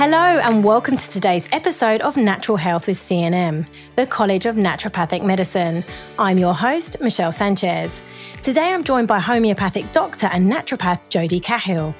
[0.00, 5.24] Hello, and welcome to today's episode of Natural Health with CNM, the College of Naturopathic
[5.24, 5.82] Medicine.
[6.20, 8.00] I'm your host, Michelle Sanchez.
[8.44, 11.96] Today I'm joined by homeopathic doctor and naturopath Jody Cahill.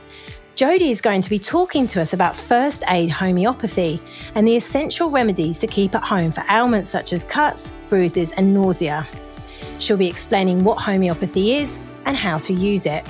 [0.55, 4.01] Jody is going to be talking to us about first aid homeopathy
[4.37, 8.55] and the essential remedies to keep at home for ailments such as cuts, bruises, and
[8.55, 9.09] nausea.
[9.81, 13.05] She'll be explaining what homeopathy is and how to use it.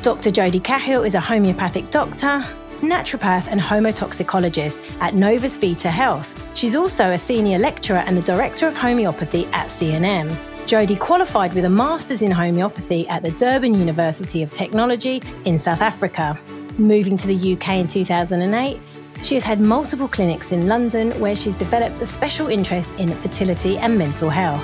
[0.00, 0.30] Dr.
[0.30, 2.42] Jody Cahill is a homeopathic doctor,
[2.80, 6.36] naturopath, and homotoxicologist at Novus Vita Health.
[6.54, 10.36] She's also a senior lecturer and the director of homeopathy at CNM.
[10.66, 15.80] Jody qualified with a master's in homeopathy at the Durban University of Technology in South
[15.80, 16.38] Africa.
[16.78, 18.80] Moving to the UK in 2008,
[19.22, 23.78] she has had multiple clinics in London where she's developed a special interest in fertility
[23.78, 24.62] and mental health.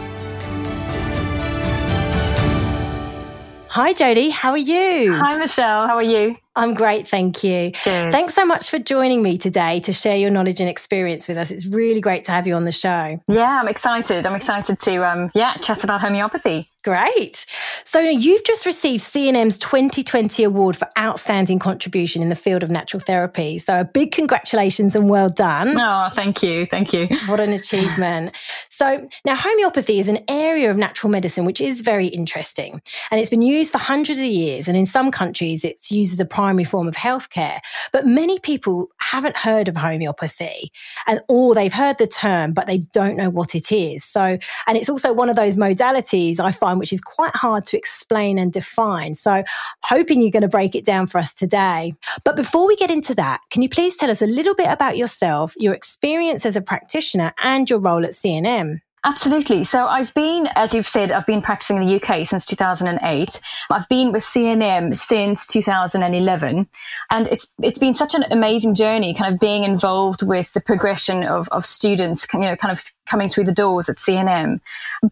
[3.69, 4.31] Hi, Jody.
[4.31, 5.13] How are you?
[5.13, 5.87] Hi, Michelle.
[5.87, 6.37] How are you?
[6.57, 7.73] I'm great, thank you.
[7.85, 8.11] Good.
[8.11, 11.51] Thanks so much for joining me today to share your knowledge and experience with us.
[11.51, 13.21] It's really great to have you on the show.
[13.29, 14.27] Yeah, I'm excited.
[14.27, 16.67] I'm excited to um, yeah chat about homeopathy.
[16.83, 17.45] Great.
[17.85, 23.01] So you've just received CNM's 2020 award for outstanding contribution in the field of natural
[23.01, 23.59] therapy.
[23.59, 25.77] So a big congratulations and well done.
[25.77, 27.09] Oh, thank you, thank you.
[27.27, 28.35] What an achievement.
[28.71, 32.81] So now homeopathy is an area of natural medicine which is very interesting,
[33.11, 34.69] and it's been used for hundreds of years.
[34.69, 37.61] And in some countries, it's used as a primary form of healthcare.
[37.93, 40.73] But many people haven't heard of homeopathy
[41.07, 44.05] and or they've heard the term, but they don't know what it is.
[44.05, 47.79] So, and it's also one of those modalities I find which is quite hard to
[47.79, 49.15] explain and define.
[49.15, 49.45] So,
[49.85, 51.95] hoping you're going to break it down for us today.
[52.25, 54.97] But before we get into that, can you please tell us a little bit about
[54.97, 58.81] yourself, your experience as a practitioner, and your role at CNM?
[59.07, 59.63] Absolutely.
[59.63, 63.41] So I've been, as you've said, I've been practicing in the UK since 2008.
[63.71, 66.67] I've been with CNM since 2011,
[67.11, 71.23] and it's it's been such an amazing journey, kind of being involved with the progression
[71.23, 74.59] of, of students, you know, kind of coming through the doors at CNM.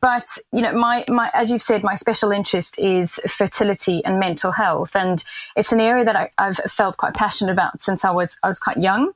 [0.01, 4.51] But you know, my my as you've said, my special interest is fertility and mental
[4.51, 5.23] health, and
[5.55, 8.59] it's an area that I, I've felt quite passionate about since I was I was
[8.59, 9.13] quite young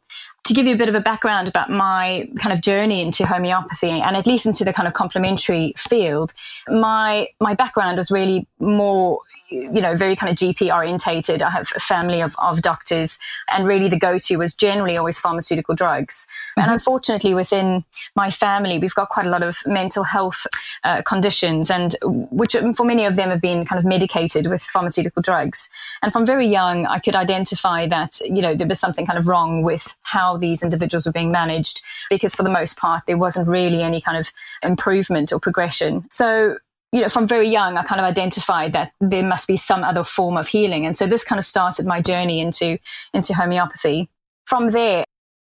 [0.49, 3.91] to give you a bit of a background about my kind of journey into homeopathy
[3.91, 6.33] and at least into the kind of complementary field,
[6.69, 9.21] my my background was really more
[9.51, 11.43] you know, very kind of GP orientated.
[11.43, 13.19] I have a family of, of doctors,
[13.51, 16.27] and really the go to was generally always pharmaceutical drugs.
[16.27, 16.61] Mm-hmm.
[16.61, 20.47] And unfortunately, within my family, we've got quite a lot of mental health
[20.85, 25.23] uh, conditions, and which for many of them have been kind of medicated with pharmaceutical
[25.23, 25.71] drugs.
[26.03, 29.29] And from very young, I could identify that, you know, there was something kind of
[29.29, 33.49] wrong with how these individuals were being managed, because for the most part, there wasn't
[33.49, 34.31] really any kind of
[34.63, 36.05] improvement or progression.
[36.11, 36.59] So
[36.93, 40.05] you know, from very young, I kind of identified that there must be some other
[40.05, 40.87] form of healing.
[40.87, 42.79] And so this kind of started my journey into,
[43.13, 44.09] into homeopathy.
[44.47, 45.05] From there,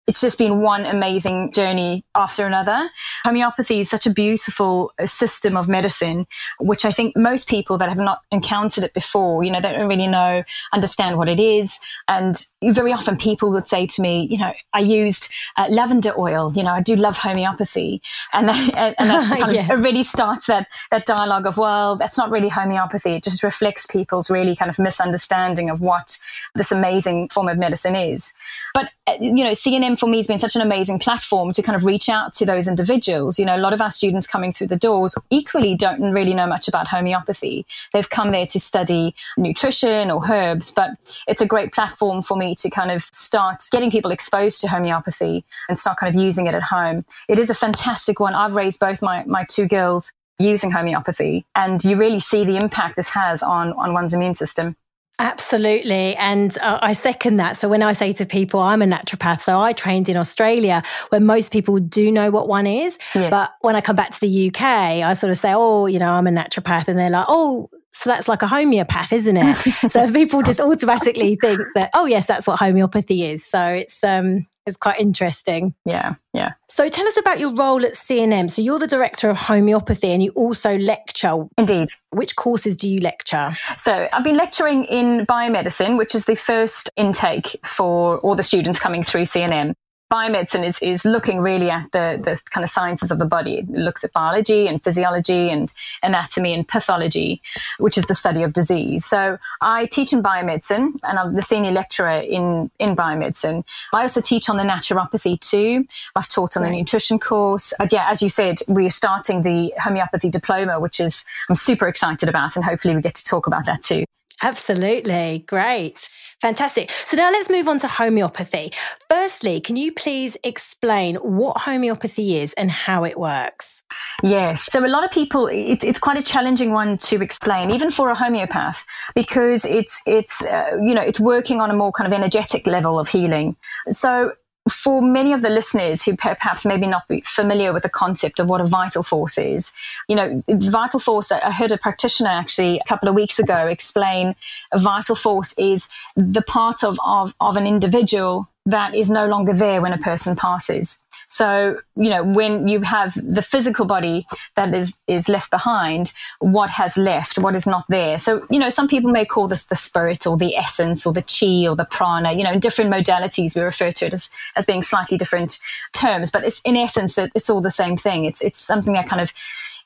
[0.06, 2.88] it's just been one amazing journey after another.
[3.24, 6.26] Homeopathy is such a beautiful system of medicine,
[6.60, 9.88] which I think most people that have not encountered it before, you know, they don't
[9.88, 11.80] really know, understand what it is.
[12.06, 16.52] And very often people would say to me, you know, I used uh, lavender oil,
[16.54, 18.00] you know, I do love homeopathy.
[18.32, 19.62] And, and that kind yeah.
[19.62, 23.14] of already starts that, that dialogue of, well, that's not really homeopathy.
[23.14, 26.18] It just reflects people's really kind of misunderstanding of what
[26.54, 28.34] this amazing form of medicine is.
[28.76, 31.76] But, uh, you know, CNM for me has been such an amazing platform to kind
[31.76, 33.38] of reach out to those individuals.
[33.38, 36.46] You know, a lot of our students coming through the doors equally don't really know
[36.46, 37.64] much about homeopathy.
[37.94, 40.90] They've come there to study nutrition or herbs, but
[41.26, 45.46] it's a great platform for me to kind of start getting people exposed to homeopathy
[45.70, 47.06] and start kind of using it at home.
[47.30, 48.34] It is a fantastic one.
[48.34, 52.96] I've raised both my, my two girls using homeopathy and you really see the impact
[52.96, 54.76] this has on, on one's immune system.
[55.18, 56.14] Absolutely.
[56.16, 57.56] And uh, I second that.
[57.56, 61.20] So when I say to people, I'm a naturopath, so I trained in Australia where
[61.20, 62.98] most people do know what one is.
[63.14, 63.30] Yeah.
[63.30, 66.10] But when I come back to the UK, I sort of say, oh, you know,
[66.10, 66.88] I'm a naturopath.
[66.88, 69.56] And they're like, oh, so that's like a homeopath, isn't it?
[69.90, 73.44] so people just automatically think that, oh yes, that's what homeopathy is.
[73.44, 75.74] So it's um it's quite interesting.
[75.84, 76.54] Yeah, yeah.
[76.68, 78.50] So tell us about your role at CNM.
[78.50, 81.44] So you're the director of homeopathy and you also lecture.
[81.56, 81.88] Indeed.
[82.10, 83.56] Which courses do you lecture?
[83.76, 88.80] So I've been lecturing in biomedicine, which is the first intake for all the students
[88.80, 89.74] coming through CNM
[90.10, 93.58] biomedicine is, is looking really at the, the kind of sciences of the body.
[93.58, 95.72] It looks at biology and physiology and
[96.02, 97.42] anatomy and pathology,
[97.78, 99.04] which is the study of disease.
[99.04, 103.64] So I teach in biomedicine and I'm the senior lecturer in, in biomedicine.
[103.92, 105.86] I also teach on the naturopathy too.
[106.14, 106.70] I've taught on right.
[106.70, 107.72] the nutrition course.
[107.78, 112.28] But yeah, as you said, we're starting the homeopathy diploma, which is I'm super excited
[112.28, 114.04] about and hopefully we get to talk about that too.
[114.42, 115.44] Absolutely.
[115.46, 116.08] Great.
[116.42, 116.90] Fantastic.
[117.06, 118.72] So now let's move on to homeopathy.
[119.08, 123.82] Firstly, can you please explain what homeopathy is and how it works?
[124.22, 124.68] Yes.
[124.70, 128.10] So a lot of people, it, it's quite a challenging one to explain, even for
[128.10, 128.84] a homeopath,
[129.14, 132.98] because it's it's uh, you know it's working on a more kind of energetic level
[132.98, 133.56] of healing.
[133.88, 134.32] So
[134.68, 138.48] for many of the listeners who perhaps maybe not be familiar with the concept of
[138.48, 139.72] what a vital force is,
[140.08, 144.34] you know, vital force, I heard a practitioner actually a couple of weeks ago explain
[144.72, 149.54] a vital force is the part of, of, of an individual that is no longer
[149.54, 150.98] there when a person passes.
[151.28, 156.70] So, you know, when you have the physical body that is, is left behind, what
[156.70, 158.18] has left, what is not there.
[158.18, 161.22] So, you know, some people may call this the spirit or the essence or the
[161.22, 164.66] chi or the prana, you know, in different modalities, we refer to it as, as
[164.66, 165.58] being slightly different
[165.92, 168.24] terms, but it's in essence, it's all the same thing.
[168.24, 169.32] It's, it's something that kind of,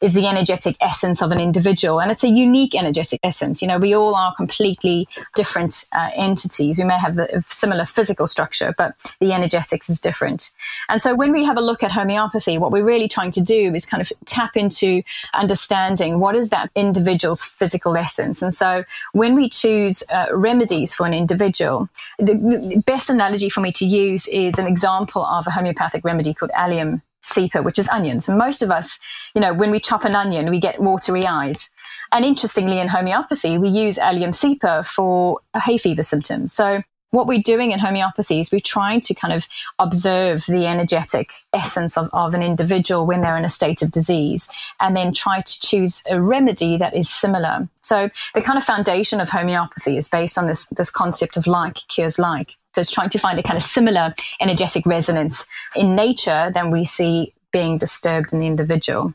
[0.01, 2.01] is the energetic essence of an individual.
[2.01, 3.61] And it's a unique energetic essence.
[3.61, 6.79] You know, we all are completely different uh, entities.
[6.79, 10.51] We may have a similar physical structure, but the energetics is different.
[10.89, 13.75] And so when we have a look at homeopathy, what we're really trying to do
[13.75, 15.03] is kind of tap into
[15.35, 18.43] understanding what is that individual's physical essence.
[18.43, 21.89] And so when we choose uh, remedies for an individual,
[22.19, 26.51] the best analogy for me to use is an example of a homeopathic remedy called
[26.55, 28.29] allium cepa, which is onions.
[28.29, 28.99] And most of us,
[29.35, 31.71] you know, when we chop an onion, we get watery eyes.
[32.13, 36.53] And interestingly, in homeopathy, we use allium cepa for hay fever symptoms.
[36.53, 41.33] So what we're doing in homeopathy is we're trying to kind of observe the energetic
[41.53, 45.41] essence of, of an individual when they're in a state of disease and then try
[45.41, 47.69] to choose a remedy that is similar.
[47.83, 51.79] So the kind of foundation of homeopathy is based on this, this concept of like
[51.89, 52.57] cures like.
[52.75, 56.85] So it's trying to find a kind of similar energetic resonance in nature than we
[56.85, 59.15] see being disturbed in the individual.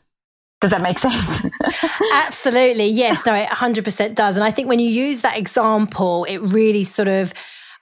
[0.60, 1.46] Does that make sense?
[2.14, 2.86] Absolutely.
[2.86, 3.24] Yes.
[3.26, 4.36] No, it 100% does.
[4.36, 7.32] And I think when you use that example, it really sort of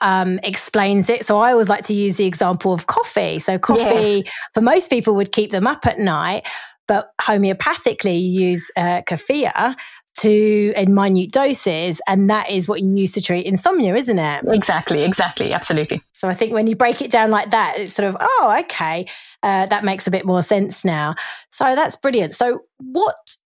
[0.00, 1.24] um, explains it.
[1.26, 3.38] So I always like to use the example of coffee.
[3.38, 4.30] So coffee, yeah.
[4.52, 6.46] for most people, would keep them up at night.
[6.86, 9.75] But homeopathically, you use uh, Coffea
[10.19, 14.44] to in minute doses, and that is what you use to treat insomnia, isn't it?
[14.46, 16.02] Exactly, exactly, absolutely.
[16.12, 19.06] So I think when you break it down like that, it's sort of oh, okay,
[19.42, 21.14] uh, that makes a bit more sense now.
[21.50, 22.34] So that's brilliant.
[22.34, 23.16] So what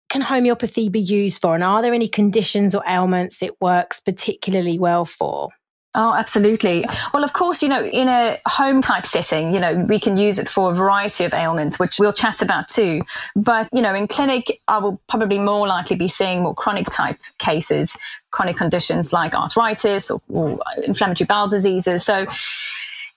[0.09, 4.79] can homeopathy be used for, and are there any conditions or ailments it works particularly
[4.79, 5.49] well for?
[5.99, 6.85] Oh, absolutely.
[7.11, 10.37] Well, of course, you know, in a home type setting, you know, we can use
[10.37, 13.01] it for a variety of ailments, which we'll chat about too.
[13.35, 17.17] But, you know, in clinic, I will probably more likely be seeing more chronic type
[17.39, 17.97] cases,
[18.29, 22.05] chronic conditions like arthritis or, or inflammatory bowel diseases.
[22.05, 22.27] So,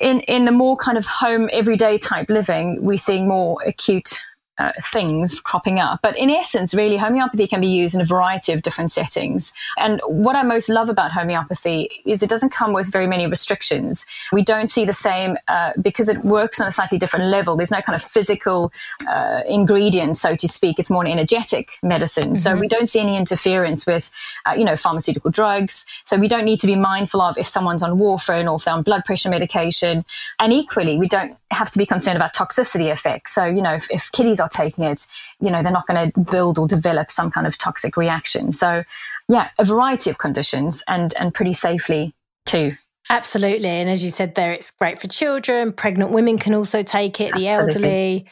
[0.00, 4.19] in, in the more kind of home everyday type living, we're seeing more acute
[4.61, 6.01] uh, things cropping up.
[6.03, 9.53] But in essence, really, homeopathy can be used in a variety of different settings.
[9.79, 14.07] And what I most love about homeopathy is it doesn't come with very many restrictions.
[14.33, 17.57] We don't see the same uh, because it works on a slightly different level.
[17.57, 18.73] There's no kind of physical
[19.09, 20.79] uh, ingredient, so to speak.
[20.79, 22.33] It's more an energetic medicine.
[22.33, 22.45] Mm-hmm.
[22.45, 24.11] So we don't see any interference with,
[24.47, 25.87] uh, you know, pharmaceutical drugs.
[26.05, 28.75] So we don't need to be mindful of if someone's on warfarin or if they're
[28.75, 30.05] on blood pressure medication.
[30.39, 33.35] And equally, we don't have to be concerned about toxicity effects.
[33.35, 35.06] So, you know, if, if kiddies are taking it,
[35.41, 38.52] you know, they're not going to build or develop some kind of toxic reaction.
[38.52, 38.85] So,
[39.29, 42.14] yeah, a variety of conditions and, and pretty safely
[42.47, 42.76] too.
[43.08, 43.69] Absolutely.
[43.69, 45.73] And as you said there, it's great for children.
[45.73, 47.42] Pregnant women can also take it, Absolutely.
[47.42, 48.26] the elderly.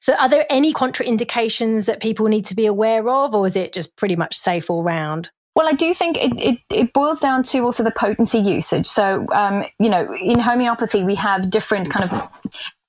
[0.00, 3.72] So, are there any contraindications that people need to be aware of, or is it
[3.72, 5.30] just pretty much safe all round?
[5.54, 8.88] Well, I do think it, it, it, boils down to also the potency usage.
[8.88, 12.40] So, um, you know, in homeopathy, we have different kind of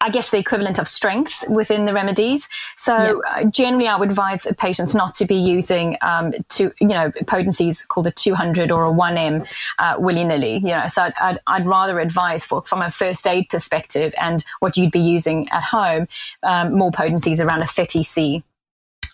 [0.02, 2.50] I guess the equivalent of strengths within the remedies.
[2.76, 7.12] So uh, generally, I would advise patients not to be using um, to you know
[7.28, 9.48] potencies called a 200 or a 1m
[9.80, 10.58] uh, willy nilly.
[10.58, 14.44] You know, so I'd, I'd, I'd, rather advise for from a first aid perspective and
[14.60, 16.08] what you'd be using at home,
[16.44, 18.44] um, more potencies around a 30c.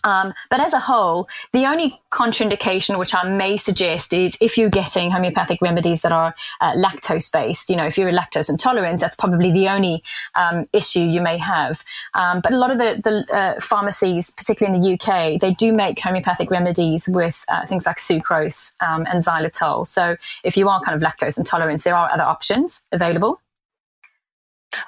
[0.04, 4.70] Um, but as a whole, the only contraindication which I may suggest is if you're
[4.70, 9.00] getting homeopathic remedies that are uh, lactose based, you know, if you're a lactose intolerant,
[9.00, 10.02] that's probably the only
[10.34, 11.84] um, issue you may have.
[12.14, 15.72] Um, but a lot of the, the uh, pharmacies, particularly in the UK, they do
[15.72, 19.86] make homeopathic remedies with uh, things like sucrose um, and xylitol.
[19.86, 23.40] So if you are kind of lactose intolerant, there are other options available.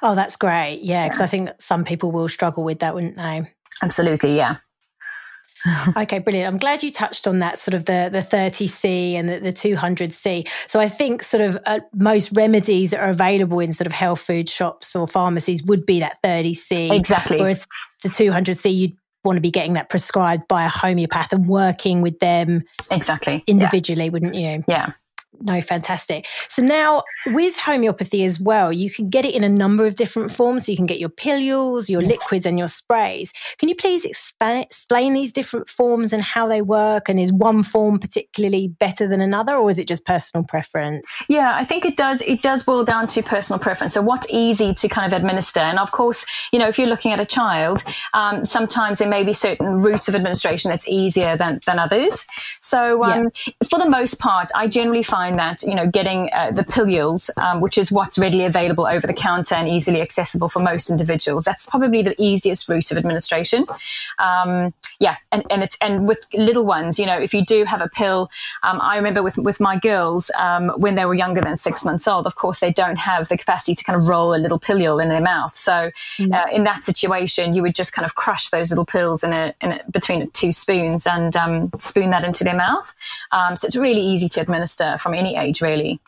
[0.01, 0.79] Oh, that's great.
[0.81, 1.21] Yeah, because.
[1.21, 3.51] I think some people will struggle with that, wouldn't they?
[3.81, 4.57] Absolutely, yeah.
[5.97, 6.47] okay, brilliant.
[6.47, 10.47] I'm glad you touched on that sort of the, the 30C and the, the 200C.
[10.67, 14.21] So I think sort of uh, most remedies that are available in sort of health
[14.21, 16.91] food shops or pharmacies would be that 30C.
[16.91, 17.37] Exactly.
[17.37, 17.67] Whereas
[18.03, 22.19] the 200C, you'd want to be getting that prescribed by a homeopath and working with
[22.19, 24.11] them exactly individually, yeah.
[24.11, 24.63] wouldn't you?
[24.67, 24.91] Yeah.
[25.41, 26.27] No, fantastic.
[26.49, 30.31] So now with homeopathy as well, you can get it in a number of different
[30.31, 30.65] forms.
[30.65, 33.31] So you can get your pilules, your liquids, and your sprays.
[33.57, 37.09] Can you please explain, explain these different forms and how they work?
[37.09, 41.23] And is one form particularly better than another, or is it just personal preference?
[41.27, 42.21] Yeah, I think it does.
[42.21, 43.93] It does boil down to personal preference.
[43.93, 47.11] So what's easy to kind of administer, and of course, you know, if you're looking
[47.11, 51.59] at a child, um, sometimes there may be certain routes of administration that's easier than
[51.65, 52.25] than others.
[52.61, 53.53] So um, yeah.
[53.69, 57.29] for the most part, I generally find find that you know getting uh, the pilules,
[57.37, 61.45] um, which is what's readily available over the counter and easily accessible for most individuals,
[61.45, 63.65] that's probably the easiest route of administration.
[64.19, 67.81] Um, yeah, and, and it's and with little ones, you know, if you do have
[67.81, 68.29] a pill,
[68.63, 72.07] um, I remember with with my girls um, when they were younger than six months
[72.07, 72.27] old.
[72.27, 75.09] Of course, they don't have the capacity to kind of roll a little pilule in
[75.09, 75.57] their mouth.
[75.57, 76.33] So mm.
[76.33, 79.53] uh, in that situation, you would just kind of crush those little pills in a,
[79.61, 82.93] in a between two spoons and um, spoon that into their mouth.
[83.31, 85.99] Um, so it's really easy to administer from any age, really.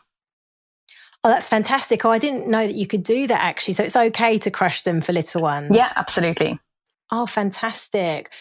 [1.24, 2.04] Oh, that's fantastic.
[2.04, 3.74] Oh, I didn't know that you could do that actually.
[3.74, 5.70] So it's okay to crush them for little ones.
[5.74, 6.60] Yeah, absolutely.
[7.10, 8.32] Oh, fantastic.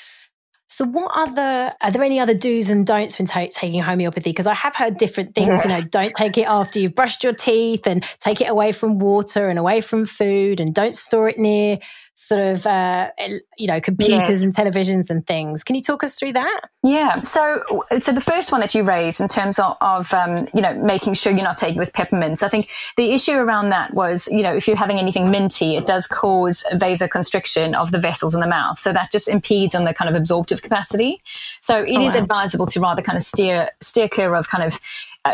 [0.70, 4.32] So, what other are there any other do's and don'ts when t- taking homeopathy?
[4.32, 5.48] Because I have heard different things.
[5.48, 5.64] Yes.
[5.64, 9.00] You know, don't take it after you've brushed your teeth, and take it away from
[9.00, 11.80] water and away from food, and don't store it near
[12.20, 13.12] sort of uh,
[13.58, 14.44] you know computers yes.
[14.44, 15.64] and televisions and things.
[15.64, 16.62] Can you talk us through that?
[16.82, 17.22] Yeah.
[17.22, 20.74] So, so the first one that you raised in terms of, of um, you know
[20.74, 22.42] making sure you're not taking with peppermints.
[22.42, 25.86] I think the issue around that was you know if you're having anything minty, it
[25.86, 29.94] does cause vasoconstriction of the vessels in the mouth, so that just impedes on the
[29.94, 31.22] kind of absorptive capacity.
[31.62, 32.22] So it oh, is wow.
[32.22, 34.80] advisable to rather kind of steer steer clear of kind of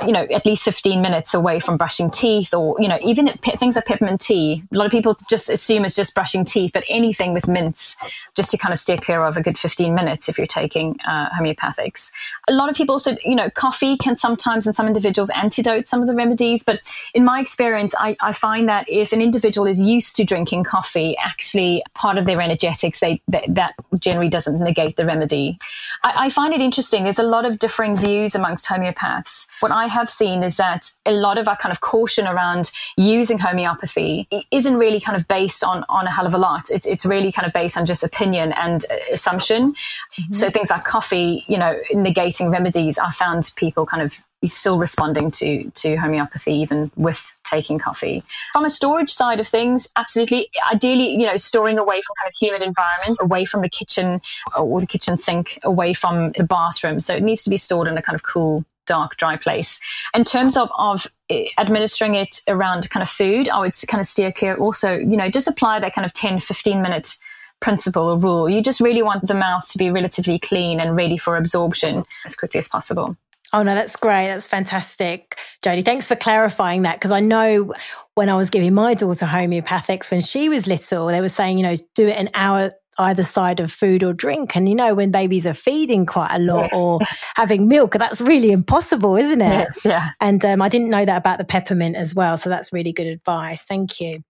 [0.05, 3.75] you know, at least 15 minutes away from brushing teeth or, you know, even things
[3.75, 4.63] like peppermint tea.
[4.71, 7.95] A lot of people just assume it's just brushing teeth, but anything with mints,
[8.35, 11.29] just to kind of steer clear of a good 15 minutes if you're taking uh,
[11.29, 12.11] homeopathics.
[12.47, 16.01] A lot of people also, you know, coffee can sometimes in some individuals antidote some
[16.01, 16.63] of the remedies.
[16.63, 16.81] But
[17.13, 21.15] in my experience, I, I find that if an individual is used to drinking coffee,
[21.17, 25.57] actually part of their energetics, they, they that generally doesn't negate the remedy.
[26.03, 27.03] I, I find it interesting.
[27.03, 29.47] There's a lot of differing views amongst homeopaths.
[29.59, 32.71] What I I have seen is that a lot of our kind of caution around
[32.95, 36.71] using homeopathy isn't really kind of based on, on a hell of a lot.
[36.71, 39.73] It's, it's really kind of based on just opinion and uh, assumption.
[39.73, 40.33] Mm-hmm.
[40.33, 45.31] So things like coffee, you know, negating remedies, I found people kind of still responding
[45.31, 48.23] to to homeopathy even with taking coffee.
[48.51, 50.49] From a storage side of things, absolutely.
[50.71, 54.21] Ideally, you know, storing away from kind of humid environments, away from the kitchen
[54.57, 56.99] or the kitchen sink, away from the bathroom.
[56.99, 59.79] So it needs to be stored in a kind of cool dark, dry place.
[60.15, 64.07] In terms of, of eh, administering it around kind of food, I would kind of
[64.07, 67.15] steer clear also, you know, just apply that kind of 10, 15 minute
[67.59, 68.49] principle or rule.
[68.49, 72.35] You just really want the mouth to be relatively clean and ready for absorption as
[72.35, 73.15] quickly as possible.
[73.53, 74.27] Oh, no, that's great.
[74.27, 75.39] That's fantastic.
[75.61, 77.73] Jody, thanks for clarifying that because I know
[78.15, 81.63] when I was giving my daughter homeopathics when she was little, they were saying, you
[81.63, 84.55] know, do it an hour either side of food or drink.
[84.55, 86.81] And you know, when babies are feeding quite a lot yes.
[86.81, 86.99] or
[87.35, 89.69] having milk, that's really impossible, isn't it?
[89.83, 89.91] Yeah.
[89.91, 90.09] yeah.
[90.19, 92.37] And um, I didn't know that about the peppermint as well.
[92.37, 93.63] So that's really good advice.
[93.63, 94.23] Thank you.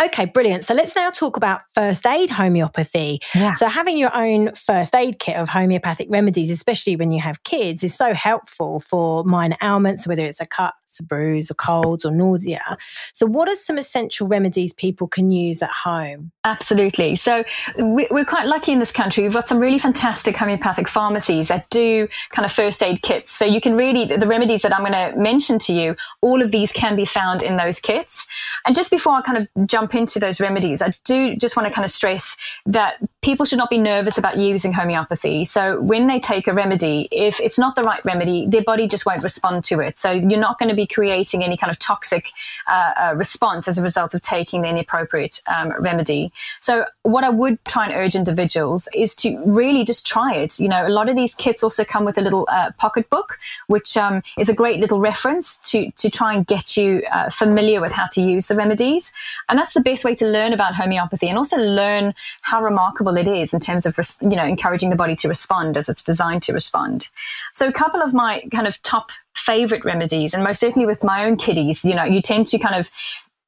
[0.00, 0.64] Okay, brilliant.
[0.64, 3.20] So let's now talk about first aid homeopathy.
[3.34, 3.54] Yeah.
[3.54, 7.82] So having your own first aid kit of homeopathic remedies, especially when you have kids,
[7.82, 12.10] is so helpful for minor ailments, whether it's a cut, a bruise, a cold, or
[12.10, 12.78] nausea.
[13.12, 16.30] So what are some essential remedies people can use at home?
[16.44, 17.16] Absolutely.
[17.16, 17.44] So
[17.76, 19.24] we're quite lucky in this country.
[19.24, 23.32] We've got some really fantastic homeopathic pharmacies that do kind of first aid kits.
[23.32, 26.50] So you can really, the remedies that I'm going to mention to you, all of
[26.50, 28.26] these can be found in those kits.
[28.64, 31.74] And just before I kind of jump into those remedies, I do just want to
[31.74, 35.44] kind of stress that people should not be nervous about using homeopathy.
[35.44, 39.04] So when they take a remedy, if it's not the right remedy, their body just
[39.04, 39.98] won't respond to it.
[39.98, 42.30] So you're not going to be creating any kind of toxic
[42.68, 46.32] uh, uh, response as a result of taking the inappropriate um, remedy.
[46.60, 50.60] So what I would try and urge individuals is to really just try it.
[50.60, 53.40] You know, a lot of these kits also come with a little uh, pocket book,
[53.66, 57.80] which um, is a great little reference to to try and get you uh, familiar
[57.80, 59.12] with how to use the remedies.
[59.48, 63.28] And that's the best way to learn about homeopathy and also learn how remarkable it
[63.28, 66.52] is in terms of you know encouraging the body to respond as it's designed to
[66.52, 67.08] respond.
[67.54, 71.24] So a couple of my kind of top favorite remedies, and most certainly with my
[71.24, 72.90] own kiddies, you know, you tend to kind of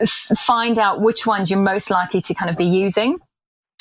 [0.06, 3.18] find out which ones you're most likely to kind of be using.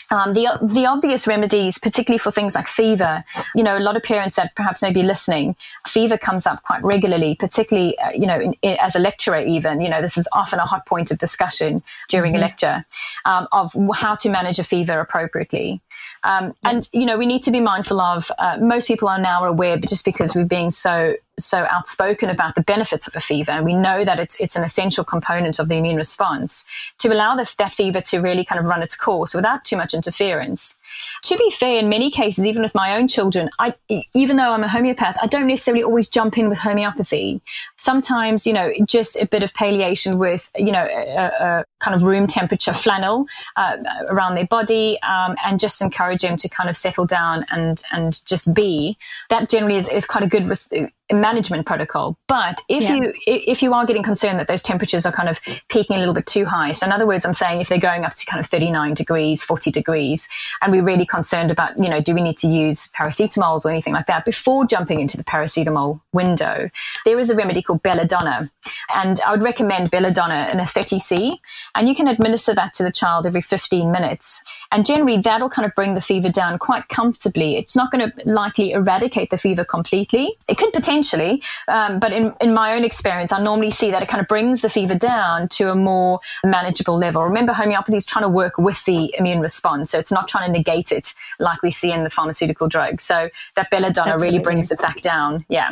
[0.10, 3.24] Um, the the obvious remedies, particularly for things like fever,
[3.56, 6.84] you know, a lot of parents that perhaps may be listening, fever comes up quite
[6.84, 9.42] regularly, particularly uh, you know, in, in, as a lecturer.
[9.42, 12.44] Even you know, this is often a hot point of discussion during mm-hmm.
[12.44, 12.86] a lecture
[13.26, 15.82] um, of how to manage a fever appropriately.
[16.24, 18.32] Um, and you know, we need to be mindful of.
[18.40, 22.56] Uh, most people are now aware, but just because we're being so so outspoken about
[22.56, 25.68] the benefits of a fever, and we know that it's it's an essential component of
[25.68, 26.66] the immune response
[26.98, 29.94] to allow the, that fever to really kind of run its course without too much
[29.94, 30.80] interference.
[31.24, 33.76] To be fair, in many cases, even with my own children, I
[34.14, 37.42] even though I'm a homeopath, I don't necessarily always jump in with homeopathy.
[37.78, 42.04] Sometimes, you know, just a bit of palliation with you know a, a kind of
[42.04, 43.78] room temperature flannel uh,
[44.10, 48.26] around their body, um, and just encourage them to kind of settle down and and
[48.26, 48.98] just be.
[49.30, 50.72] That generally is, is quite a good res-
[51.12, 52.18] management protocol.
[52.28, 52.96] But if yeah.
[52.96, 56.14] you if you are getting concerned that those temperatures are kind of peaking a little
[56.14, 58.40] bit too high, so in other words, I'm saying if they're going up to kind
[58.40, 60.28] of 39 degrees, 40 degrees,
[60.62, 63.94] and we're really concerned about, you know, do we need to use paracetamols or anything
[63.94, 66.70] like that before jumping into the paracetamol window,
[67.06, 68.52] there is a remedy called belladonna,
[68.94, 71.38] and I would recommend belladonna in a 30c,
[71.76, 75.66] and you can administer that to the child every 15 minutes, and generally that'll kind
[75.66, 77.56] of bring the fever down quite comfortably.
[77.58, 80.36] It's not going to likely eradicate the fever completely.
[80.48, 81.42] It could potentially potentially.
[81.68, 84.62] Um, but in, in my own experience, I normally see that it kind of brings
[84.62, 87.24] the fever down to a more manageable level.
[87.24, 89.92] Remember, homeopathy is trying to work with the immune response.
[89.92, 93.04] So it's not trying to negate it like we see in the pharmaceutical drugs.
[93.04, 94.28] So that belladonna Absolutely.
[94.28, 95.46] really brings it back down.
[95.50, 95.72] Yeah.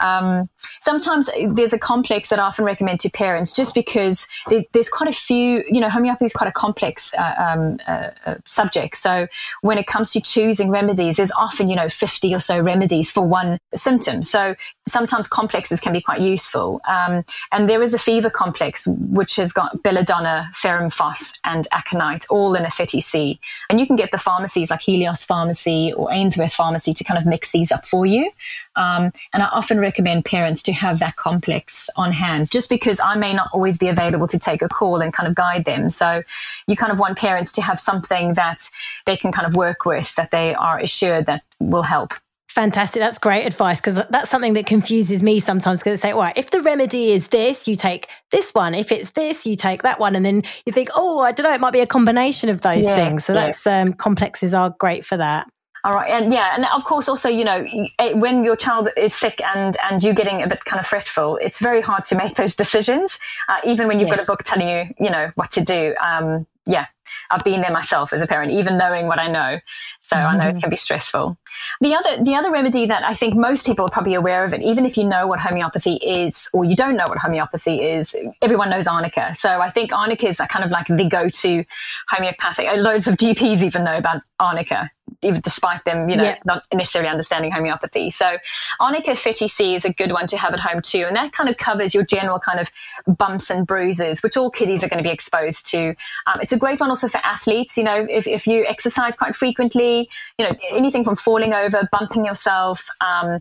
[0.00, 0.48] Um,
[0.82, 4.26] sometimes there's a complex that I often recommend to parents just because
[4.72, 8.34] there's quite a few, you know, homeopathy is quite a complex uh, um, uh, uh,
[8.44, 8.96] subject.
[8.96, 9.28] So
[9.62, 13.22] when it comes to choosing remedies, there's often, you know, 50 or so remedies for
[13.22, 14.24] one symptom.
[14.24, 16.80] So sometimes complexes can be quite useful.
[16.88, 22.26] Um, and there is a fever complex which has got belladonna, ferrum phos, and aconite
[22.28, 23.38] all in a 30C.
[23.70, 27.26] And you can get the pharmacies like Helios Pharmacy or Ainsworth Pharmacy to kind of
[27.26, 28.32] mix these up for you.
[28.74, 33.16] Um, and I often recommend parents to have that complex on hand just because I
[33.16, 35.90] may not always be available to take a call and kind of guide them.
[35.90, 36.22] So
[36.66, 38.70] you kind of want parents to have something that
[39.06, 42.14] they can kind of work with that they are assured that will help.
[42.52, 43.00] Fantastic.
[43.00, 46.50] That's great advice because that's something that confuses me sometimes because they say, well, if
[46.50, 48.74] the remedy is this, you take this one.
[48.74, 50.14] If it's this, you take that one.
[50.14, 52.84] And then you think, oh, I don't know, it might be a combination of those
[52.84, 53.24] yes, things.
[53.24, 53.64] So yes.
[53.64, 55.48] that's um, complexes are great for that.
[55.84, 57.66] All right, and yeah, and of course, also, you know,
[57.98, 61.38] eh, when your child is sick and and you're getting a bit kind of fretful,
[61.38, 63.18] it's very hard to make those decisions,
[63.48, 64.18] uh, even when you've yes.
[64.18, 65.94] got a book telling you, you know, what to do.
[66.00, 66.86] Um, yeah,
[67.32, 69.58] I've been there myself as a parent, even knowing what I know.
[70.02, 70.26] So mm-hmm.
[70.26, 70.60] I know it mm-hmm.
[70.60, 71.36] can be stressful.
[71.80, 74.62] The other, the other remedy that I think most people are probably aware of it,
[74.62, 78.70] even if you know what homeopathy is or you don't know what homeopathy is, everyone
[78.70, 79.34] knows arnica.
[79.34, 81.64] So I think arnica is kind of like the go-to
[82.08, 82.68] homeopathic.
[82.76, 84.90] Loads of GPs even know about arnica
[85.22, 86.38] even despite them, you know, yeah.
[86.44, 88.10] not necessarily understanding homeopathy.
[88.10, 88.38] So
[88.80, 91.04] Arnica 30C is a good one to have at home too.
[91.06, 92.70] And that kind of covers your general kind of
[93.18, 95.94] bumps and bruises, which all kiddies are going to be exposed to.
[96.26, 97.76] Um, it's a great one also for athletes.
[97.76, 100.08] You know, if, if you exercise quite frequently,
[100.38, 103.40] you know, anything from falling over, bumping yourself, um,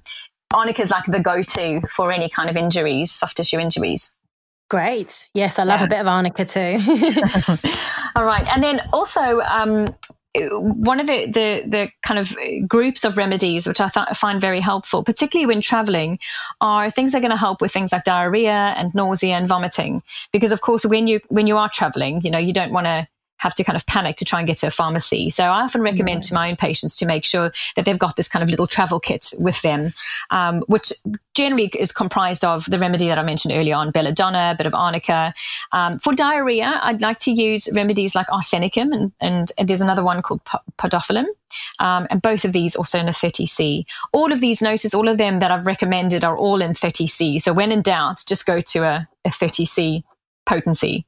[0.54, 4.14] Arnica is like the go-to for any kind of injuries, soft tissue injuries.
[4.70, 5.30] Great.
[5.34, 5.86] Yes, I love yeah.
[5.86, 6.78] a bit of arnica too.
[8.16, 8.48] All right.
[8.54, 9.94] And then also, um,
[10.40, 12.36] one of the, the, the kind of
[12.68, 16.20] groups of remedies which I th- find very helpful, particularly when traveling,
[16.62, 20.02] are things that are going to help with things like diarrhea and nausea and vomiting.
[20.32, 23.08] Because of course, when you when you are traveling, you know you don't want to
[23.42, 25.30] have to kind of panic to try and get to a pharmacy.
[25.30, 28.30] So I often recommend to my own patients to make sure that they've got this
[28.30, 29.94] kind of little travel kit with them,
[30.30, 30.94] um, which
[31.34, 34.76] generally is comprised of the remedy that I mentioned earlier on, belladonna, a bit of
[34.76, 35.34] arnica.
[35.72, 40.04] Um, for diarrhea, I'd like to use remedies like arsenicum, and, and, and there's another
[40.04, 40.42] one called
[40.78, 41.26] podophyllum.
[41.80, 43.86] Um, and both of these also in a 30C.
[44.14, 47.42] All of these notices, all of them that I've recommended are all in 30C.
[47.42, 50.04] So when in doubt, just go to a, a 30C
[50.46, 51.06] potency.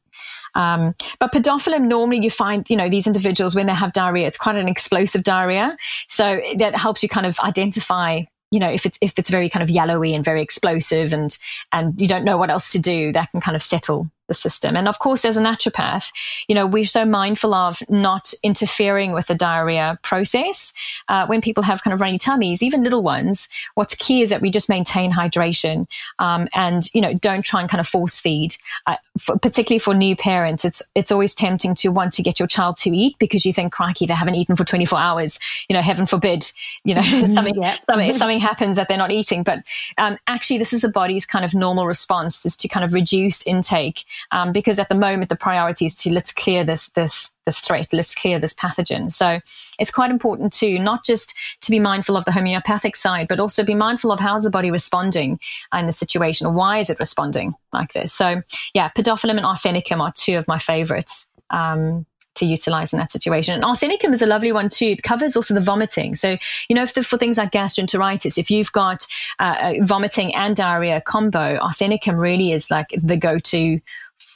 [0.56, 4.38] Um, but podophyllum, normally you find, you know, these individuals when they have diarrhea, it's
[4.38, 5.78] quite an explosive diarrhea.
[6.08, 9.63] So that helps you kind of identify you know if it's if it's very kind
[9.63, 11.39] of yellowy and very explosive and
[11.72, 14.76] and you don't know what else to do that can kind of settle the system.
[14.76, 16.12] And of course, as a naturopath,
[16.48, 20.74] you know, we're so mindful of not interfering with the diarrhea process.
[21.10, 24.42] Uh, when people have kind of runny tummies, even little ones, what's key is that
[24.42, 25.88] we just maintain hydration
[26.20, 28.56] um, and, you know, don't try and kind of force feed.
[28.88, 32.48] Uh, for, particularly for new parents, it's it's always tempting to want to get your
[32.48, 35.40] child to eat because you think, crikey, they haven't eaten for 24 hours.
[35.70, 36.52] You know, heaven forbid,
[36.84, 37.56] you know, something,
[37.90, 39.44] something, something happens that they're not eating.
[39.44, 39.64] But
[39.98, 43.46] um, actually, this is the body's kind of normal response is to kind of reduce
[43.46, 47.60] intake um, because at the moment the priority is to let's clear this this this
[47.60, 49.12] threat, let's clear this pathogen.
[49.12, 49.39] So
[49.78, 53.63] it's quite important to not just to be mindful of the homeopathic side, but also
[53.63, 55.39] be mindful of how's the body responding
[55.73, 58.13] in the situation, or why is it responding like this.
[58.13, 58.41] So
[58.73, 61.28] yeah, podophyllum and arsenicum are two of my favorites.
[61.49, 63.56] Um, to utilize in that situation.
[63.56, 64.88] And arsenicum is a lovely one too.
[64.88, 66.15] It covers also the vomiting.
[66.15, 69.06] So, you know, the, for things like gastroenteritis, if you've got
[69.39, 73.80] uh, vomiting and diarrhea combo, arsenicum really is like the go to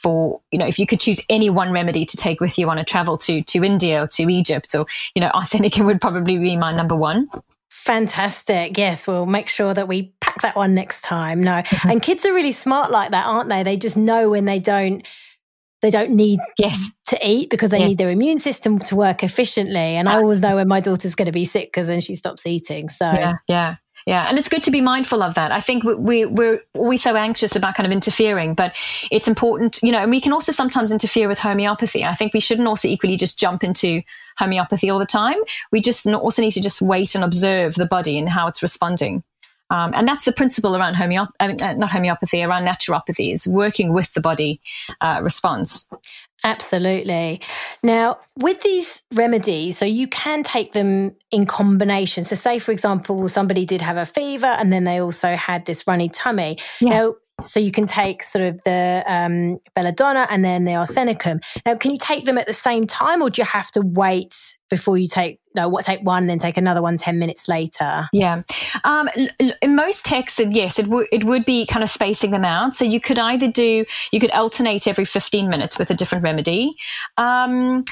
[0.02, 2.78] for you know if you could choose any one remedy to take with you on
[2.78, 6.56] a travel to to India or to Egypt or you know arsenicum would probably be
[6.56, 7.28] my number one.
[7.70, 8.76] Fantastic.
[8.76, 11.42] Yes, we'll make sure that we pack that one next time.
[11.42, 11.62] No.
[11.62, 11.90] Mm-hmm.
[11.90, 13.62] And kids are really smart like that, aren't they?
[13.62, 15.06] They just know when they don't
[15.80, 16.90] they don't need yes.
[17.06, 19.78] to eat because they need their immune system to work efficiently.
[19.78, 22.44] And I always know when my daughter's going to be sick because then she stops
[22.46, 22.88] eating.
[22.88, 23.76] So yeah, yeah.
[24.08, 25.52] Yeah, and it's good to be mindful of that.
[25.52, 28.74] I think we, we're always so anxious about kind of interfering, but
[29.10, 32.02] it's important, you know, and we can also sometimes interfere with homeopathy.
[32.02, 34.00] I think we shouldn't also equally just jump into
[34.38, 35.36] homeopathy all the time.
[35.72, 39.24] We just also need to just wait and observe the body and how it's responding.
[39.68, 43.92] Um, and that's the principle around homeopathy, mean, uh, not homeopathy, around naturopathy is working
[43.92, 44.62] with the body
[45.02, 45.86] uh, response.
[46.44, 47.40] Absolutely.
[47.82, 52.24] Now, with these remedies, so you can take them in combination.
[52.24, 55.84] So, say, for example, somebody did have a fever and then they also had this
[55.86, 56.58] runny tummy.
[56.80, 56.90] Yeah.
[56.90, 61.42] Now, so you can take sort of the um, belladonna and then the arsenicum.
[61.64, 64.34] Now, can you take them at the same time, or do you have to wait
[64.68, 68.08] before you take no what take one, then take another one 10 minutes later?
[68.12, 68.42] Yeah,
[68.84, 72.74] um, in most texts, yes, it would it would be kind of spacing them out.
[72.74, 76.74] So you could either do you could alternate every 15 minutes with a different remedy.
[77.16, 77.84] Um,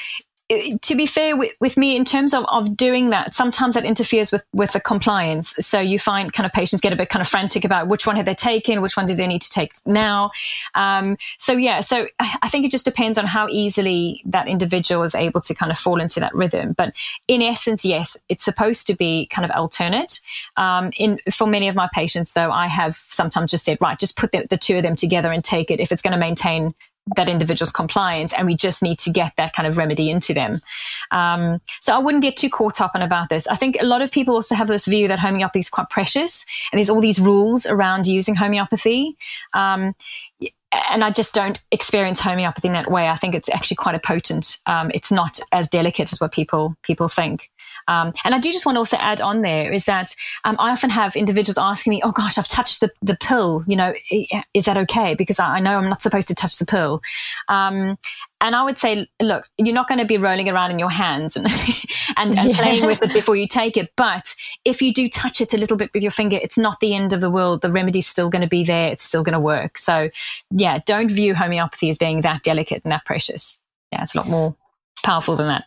[0.49, 4.31] to be fair with, with me in terms of, of doing that sometimes that interferes
[4.31, 5.55] with with the compliance.
[5.61, 8.15] So you find kind of patients get a bit kind of frantic about which one
[8.17, 10.31] have they taken which one do they need to take now.
[10.75, 15.15] Um, so yeah so i think it just depends on how easily that individual is
[15.15, 16.75] able to kind of fall into that rhythm.
[16.75, 16.95] But
[17.27, 20.21] in essence yes it's supposed to be kind of alternate.
[20.57, 24.17] Um, in for many of my patients though i have sometimes just said right just
[24.17, 26.75] put the, the two of them together and take it if it's going to maintain
[27.15, 30.59] that individual's compliant and we just need to get that kind of remedy into them.
[31.13, 33.47] Um, so I wouldn't get too caught up on about this.
[33.47, 36.45] I think a lot of people also have this view that homeopathy is quite precious
[36.73, 39.17] and there's all these rules around using homeopathy.
[39.53, 39.95] Um,
[40.91, 43.09] and I just don't experience homeopathy in that way.
[43.09, 44.59] I think it's actually quite a potent.
[44.67, 47.51] Um, it's not as delicate as what people people think.
[47.89, 50.71] Um, and I do just want to also add on there is that um, I
[50.71, 53.65] often have individuals asking me, "Oh gosh, I've touched the the pill.
[53.67, 53.95] You know,
[54.55, 55.15] is that okay?
[55.15, 57.01] Because I, know I'm not supposed to touch the pill."
[57.49, 57.99] Um,
[58.41, 61.37] and I would say, look, you're not going to be rolling around in your hands
[61.37, 61.47] and
[62.17, 62.57] and, and yeah.
[62.57, 63.91] playing with it before you take it.
[63.97, 66.95] But if you do touch it a little bit with your finger, it's not the
[66.95, 67.63] end of the world.
[67.63, 68.93] The remedy's still going to be there.
[68.93, 69.79] It's still going to work.
[69.79, 70.11] So,
[70.51, 73.59] yeah, don't view homeopathy as being that delicate and that precious.
[73.93, 74.55] Yeah, it's a lot more
[75.03, 75.65] powerful than that.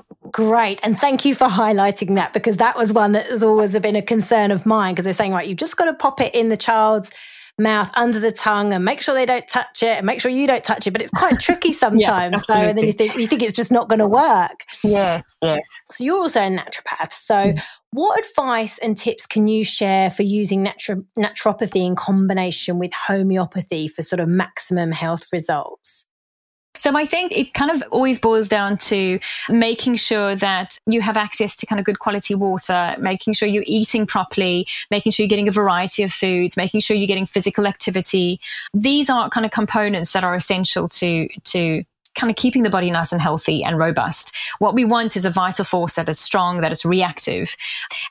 [0.32, 0.80] Great.
[0.82, 4.02] And thank you for highlighting that because that was one that has always been a
[4.02, 6.56] concern of mine because they're saying, right, you've just got to pop it in the
[6.56, 7.10] child's
[7.58, 10.46] mouth under the tongue and make sure they don't touch it and make sure you
[10.46, 10.92] don't touch it.
[10.92, 12.42] But it's quite tricky sometimes.
[12.48, 14.64] yeah, so and then you think you think it's just not going to work.
[14.82, 15.68] Yes, yes.
[15.90, 17.12] So you're also a naturopath.
[17.12, 17.62] So mm.
[17.90, 23.86] what advice and tips can you share for using natu- naturopathy in combination with homeopathy
[23.88, 26.06] for sort of maximum health results?
[26.78, 31.16] So I think it kind of always boils down to making sure that you have
[31.16, 35.28] access to kind of good quality water, making sure you're eating properly, making sure you're
[35.28, 38.40] getting a variety of foods, making sure you're getting physical activity.
[38.72, 42.90] These are kind of components that are essential to to kind of keeping the body
[42.90, 44.34] nice and healthy and robust.
[44.58, 47.56] What we want is a vital force that is strong, that is reactive.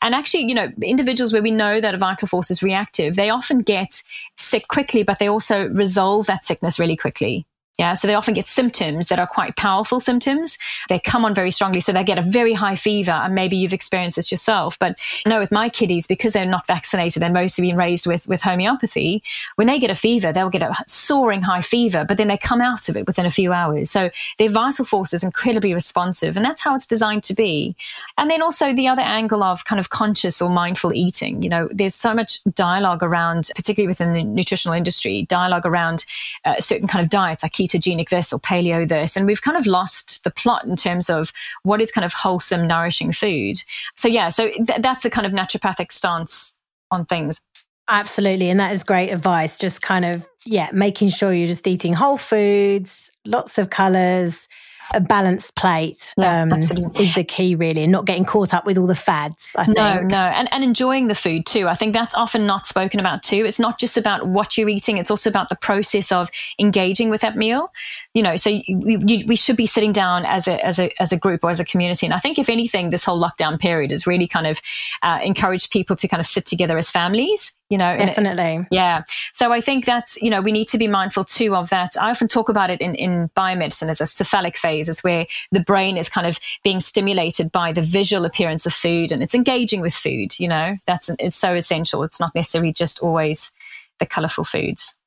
[0.02, 3.30] And actually, you know, individuals where we know that a vital force is reactive, they
[3.30, 4.02] often get
[4.38, 7.46] sick quickly, but they also resolve that sickness really quickly.
[7.82, 10.60] Yeah, so they often get symptoms that are quite powerful symptoms.
[10.88, 13.74] They come on very strongly, so they get a very high fever, and maybe you've
[13.74, 14.78] experienced this yourself.
[14.78, 18.28] But I know with my kiddies, because they're not vaccinated, they're mostly being raised with
[18.28, 19.24] with homeopathy.
[19.56, 22.62] When they get a fever, they'll get a soaring high fever, but then they come
[22.62, 23.90] out of it within a few hours.
[23.90, 27.76] So their vital force is incredibly responsive, and that's how it's designed to be.
[28.20, 31.42] And then also the other angle of kind of conscious or mindful eating.
[31.42, 36.06] You know, there's so much dialogue around, particularly within the nutritional industry, dialogue around
[36.46, 39.16] uh, certain kind of diets like keto ketogenic this or paleo this.
[39.16, 41.32] And we've kind of lost the plot in terms of
[41.64, 43.58] what is kind of wholesome, nourishing food.
[43.96, 46.58] So, yeah, so th- that's a kind of naturopathic stance
[46.90, 47.40] on things.
[47.88, 48.50] Absolutely.
[48.50, 49.60] And that is great advice.
[49.60, 54.48] Just kind of, yeah, making sure you're just eating whole foods, lots of colors,
[54.94, 58.78] a balanced plate yeah, um, is the key, really, and not getting caught up with
[58.78, 59.56] all the fads.
[59.58, 59.78] I think.
[59.78, 61.68] No, no, and and enjoying the food too.
[61.68, 63.46] I think that's often not spoken about too.
[63.46, 67.22] It's not just about what you're eating; it's also about the process of engaging with
[67.22, 67.72] that meal
[68.14, 71.18] you know, so we, we should be sitting down as a, as a, as a
[71.18, 72.06] group or as a community.
[72.06, 74.62] And I think if anything, this whole lockdown period has really kind of
[75.02, 77.96] uh, encouraged people to kind of sit together as families, you know.
[77.98, 78.68] Definitely.
[78.70, 79.04] yeah.
[79.32, 81.96] So I think that's, you know, we need to be mindful too of that.
[82.00, 84.90] I often talk about it in, in biomedicine as a cephalic phase.
[84.90, 89.14] It's where the brain is kind of being stimulated by the visual appearance of food
[89.14, 90.38] and it's engaging with food.
[90.38, 92.04] You know, that's it's so essential.
[92.04, 93.54] It's not necessarily just always
[94.00, 94.98] the colorful foods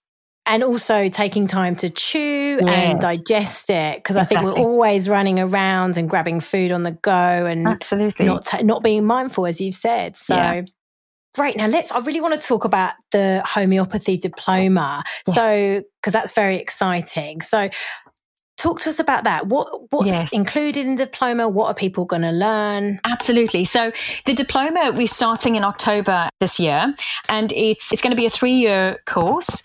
[0.46, 2.68] and also taking time to chew yes.
[2.68, 4.36] and digest it because exactly.
[4.36, 8.62] I think we're always running around and grabbing food on the go and absolutely not
[8.62, 10.16] not being mindful as you've said.
[10.16, 10.62] So yeah.
[11.34, 11.56] great.
[11.56, 11.90] Now let's.
[11.92, 15.02] I really want to talk about the homeopathy diploma.
[15.26, 15.36] Yes.
[15.36, 17.40] So because that's very exciting.
[17.40, 17.70] So
[18.64, 19.46] talk to us about that.
[19.48, 20.32] What what's yes.
[20.32, 21.48] included in the diploma?
[21.48, 22.98] What are people going to learn?
[23.04, 23.66] Absolutely.
[23.66, 23.92] So
[24.24, 26.94] the diploma we're starting in October this year,
[27.28, 29.62] and it's it's going to be a three year course.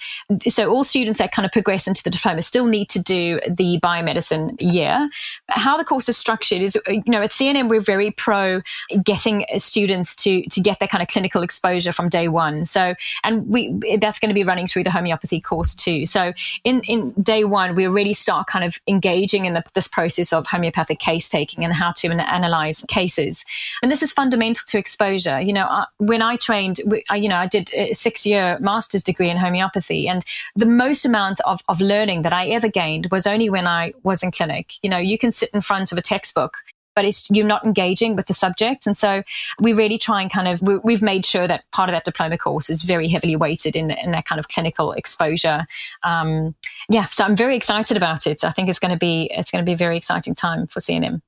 [0.49, 3.79] So all students that kind of progress into the diploma still need to do the
[3.81, 5.09] biomedicine year.
[5.47, 8.61] How the course is structured is, you know, at CNM we're very pro
[9.01, 12.65] getting students to to get that kind of clinical exposure from day one.
[12.65, 16.05] So and we that's going to be running through the homeopathy course too.
[16.05, 16.33] So
[16.65, 20.47] in in day one we already start kind of engaging in the, this process of
[20.47, 23.45] homeopathic case taking and how to analyze cases.
[23.81, 25.39] And this is fundamental to exposure.
[25.39, 26.79] You know, uh, when I trained,
[27.13, 30.25] you know, I did a six year master's degree in homeopathy, and
[30.55, 34.23] the most amount of, of learning that I ever gained was only when I was
[34.23, 34.73] in clinic.
[34.81, 36.57] You know, you can sit in front of a textbook
[36.95, 38.85] but it's you're not engaging with the subject.
[38.85, 39.23] And so
[39.59, 42.37] we really try and kind of we, have made sure that part of that diploma
[42.37, 45.65] course is very heavily weighted in, the, in that kind of clinical exposure.
[46.03, 46.55] Um,
[46.89, 48.43] yeah, so I'm very excited about it.
[48.43, 50.79] I think it's going to be it's going to be a very exciting time for
[50.79, 51.21] CNM.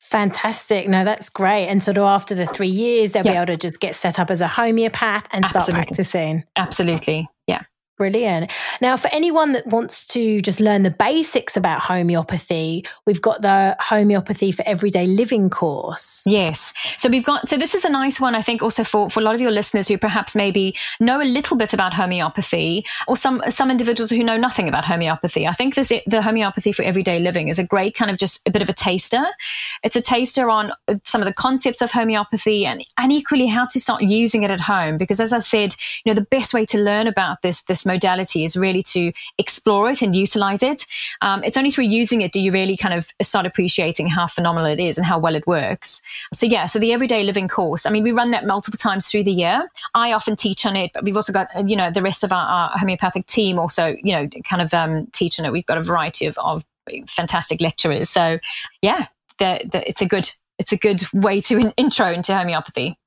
[0.00, 0.88] Fantastic.
[0.88, 1.66] No, that's great.
[1.66, 3.32] And sort of after the three years, they'll yeah.
[3.32, 5.72] be able to just get set up as a homeopath and Absolutely.
[5.72, 6.44] start practicing.
[6.54, 7.28] Absolutely.
[7.48, 7.62] Yeah.
[7.96, 8.52] Brilliant.
[8.82, 13.74] Now, for anyone that wants to just learn the basics about homeopathy, we've got the
[13.80, 16.22] homeopathy for everyday living course.
[16.26, 16.74] Yes.
[16.98, 19.22] So we've got, so this is a nice one, I think, also for, for a
[19.22, 23.42] lot of your listeners who perhaps maybe know a little bit about homeopathy or some,
[23.48, 25.46] some individuals who know nothing about homeopathy.
[25.46, 28.50] I think this, the homeopathy for everyday living is a great kind of just a
[28.50, 29.24] bit of a taster.
[29.82, 30.70] It's a taster on
[31.04, 34.60] some of the concepts of homeopathy and, and equally how to start using it at
[34.60, 34.98] home.
[34.98, 38.44] Because as I've said, you know, the best way to learn about this, this modality
[38.44, 40.86] is really to explore it and utilize it.
[41.22, 44.70] Um, it's only through using it do you really kind of start appreciating how phenomenal
[44.70, 46.02] it is and how well it works.
[46.34, 47.86] So yeah, so the everyday living course.
[47.86, 49.68] I mean, we run that multiple times through the year.
[49.94, 52.46] I often teach on it, but we've also got you know the rest of our,
[52.46, 55.52] our homeopathic team also you know kind of um, teach on it.
[55.52, 56.64] We've got a variety of, of
[57.06, 58.10] fantastic lecturers.
[58.10, 58.38] So
[58.82, 59.06] yeah,
[59.38, 62.98] the, the, it's a good it's a good way to in, intro into homeopathy.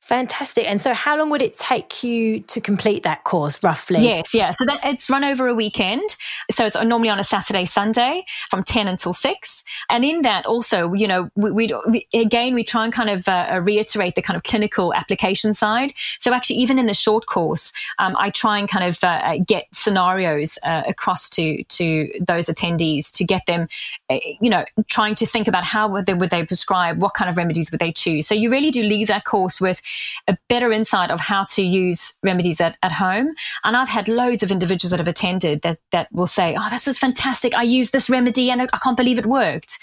[0.00, 0.66] Fantastic.
[0.68, 4.02] And so, how long would it take you to complete that course, roughly?
[4.02, 4.52] Yes, yeah.
[4.52, 6.16] So that it's run over a weekend.
[6.50, 9.62] So it's normally on a Saturday, Sunday, from ten until six.
[9.90, 13.48] And in that, also, you know, we, we again we try and kind of uh,
[13.52, 15.92] uh, reiterate the kind of clinical application side.
[16.18, 19.38] So actually, even in the short course, um, I try and kind of uh, uh
[19.46, 23.68] get scenarios uh, across to to those attendees to get them,
[24.10, 27.36] you know, trying to think about how would they would they prescribe, what kind of
[27.36, 28.26] remedies would they choose.
[28.26, 29.82] So you really do leave that course with
[30.26, 33.34] a better insight of how to use remedies at, at home.
[33.64, 36.86] And I've had loads of individuals that have attended that, that will say, Oh, this
[36.86, 37.54] was fantastic.
[37.56, 39.78] I used this remedy and I, I can't believe it worked.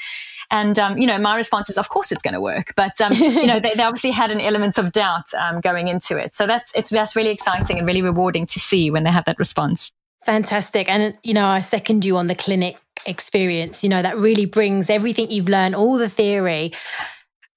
[0.52, 2.74] And um, you know, my response is, of course, it's going to work.
[2.76, 6.18] But um, you know, they, they, obviously had an element of doubt um, going into
[6.18, 6.36] it.
[6.36, 9.40] So that's it's that's really exciting and really rewarding to see when they have that
[9.40, 9.92] response.
[10.24, 10.90] Fantastic.
[10.90, 13.84] And you know, I second you on the clinic experience.
[13.84, 16.72] You know, that really brings everything you've learned, all the theory,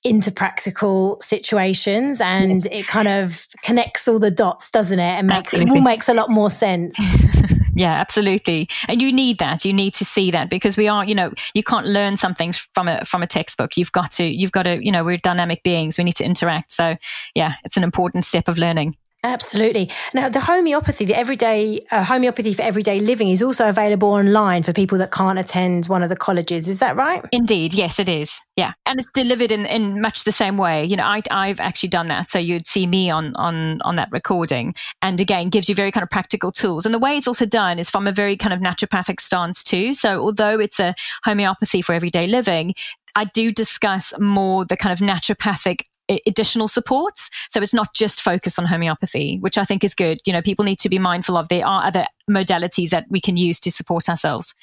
[0.05, 2.69] into practical situations and yes.
[2.71, 5.03] it kind of connects all the dots doesn't it?
[5.03, 5.75] And makes absolutely.
[5.75, 6.97] it all makes a lot more sense.
[7.79, 8.69] Yeah absolutely.
[8.89, 9.65] And you need that.
[9.65, 12.89] You need to see that because we are you know you can't learn something from
[12.89, 13.77] a from a textbook.
[13.77, 15.97] You've got to you've got to you know we're dynamic beings.
[15.97, 16.73] We need to interact.
[16.73, 16.97] So
[17.37, 19.91] yeah it's an important step of learning Absolutely.
[20.15, 24.73] Now, the homeopathy, the everyday uh, homeopathy for everyday living, is also available online for
[24.73, 26.69] people that can't attend one of the colleges.
[26.69, 27.25] Is that right?
[27.33, 28.41] Indeed, yes, it is.
[28.55, 30.85] Yeah, and it's delivered in, in much the same way.
[30.85, 34.09] You know, I, I've actually done that, so you'd see me on on on that
[34.13, 36.87] recording, and again, gives you very kind of practical tools.
[36.87, 39.95] And the way it's also done is from a very kind of naturopathic stance too.
[39.95, 42.73] So, although it's a homeopathy for everyday living,
[43.17, 45.81] I do discuss more the kind of naturopathic
[46.27, 47.31] additional supports.
[47.51, 50.21] So it's not just focused on homeopathy, which I think is good.
[50.25, 53.37] You know, people need to be mindful of there are other modalities that we can
[53.37, 54.55] use to support ourselves.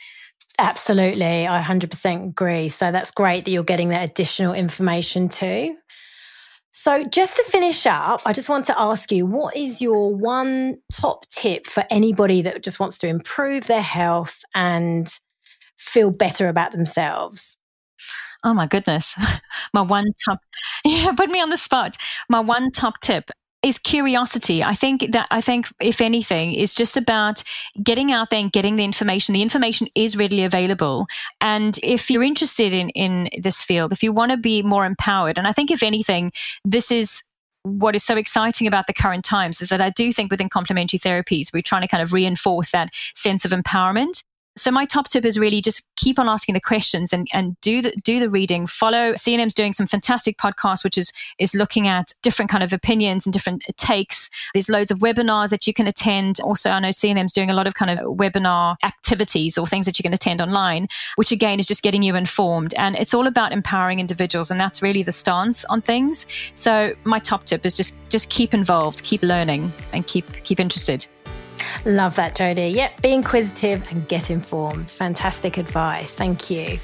[0.57, 1.47] Absolutely.
[1.47, 2.69] I 100% agree.
[2.69, 5.75] So that's great that you're getting that additional information too.
[6.77, 10.77] So, just to finish up, I just want to ask you what is your one
[10.91, 15.07] top tip for anybody that just wants to improve their health and
[15.77, 17.57] feel better about themselves?
[18.45, 19.15] Oh my goodness.
[19.73, 20.39] my one top,
[20.85, 21.97] yeah, put me on the spot.
[22.29, 23.31] My one top tip
[23.63, 24.63] is curiosity.
[24.63, 27.41] I think that I think if anything is just about
[27.81, 29.33] getting out there and getting the information.
[29.33, 31.07] The information is readily available.
[31.41, 35.39] And if you're interested in in this field, if you want to be more empowered,
[35.39, 36.31] and I think if anything,
[36.63, 37.23] this is
[37.63, 40.99] what is so exciting about the current times is that I do think within complementary
[40.99, 44.23] therapies, we're trying to kind of reinforce that sense of empowerment.
[44.57, 47.81] So my top tip is really just keep on asking the questions and, and do
[47.81, 48.67] the do the reading.
[48.67, 53.25] Follow CNM's doing some fantastic podcasts, which is is looking at different kind of opinions
[53.25, 54.29] and different takes.
[54.53, 56.39] There's loads of webinars that you can attend.
[56.39, 59.99] Also, I know CNM's doing a lot of kind of webinar activities or things that
[59.99, 60.87] you can attend online,
[61.17, 62.73] which again is just getting you informed.
[62.75, 66.27] And it's all about empowering individuals, and that's really the stance on things.
[66.53, 71.07] So my top tip is just just keep involved, keep learning, and keep keep interested.
[71.85, 72.73] Love that, Jodie.
[72.73, 74.89] Yep, be inquisitive and get informed.
[74.89, 76.13] Fantastic advice.
[76.13, 76.79] Thank you.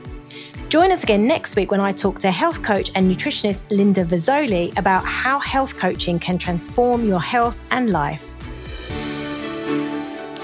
[0.68, 4.76] Join us again next week when I talk to health coach and nutritionist Linda Vazzoli
[4.76, 8.34] about how health coaching can transform your health and life.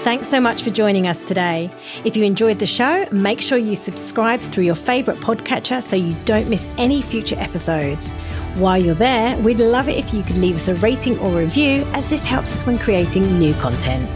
[0.05, 1.69] Thanks so much for joining us today.
[2.05, 6.15] If you enjoyed the show, make sure you subscribe through your favourite podcatcher so you
[6.23, 8.09] don't miss any future episodes.
[8.55, 11.85] While you're there, we'd love it if you could leave us a rating or review,
[11.91, 14.09] as this helps us when creating new content.